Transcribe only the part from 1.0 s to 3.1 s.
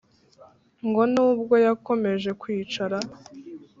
n’ubwo yakomeje kwicara,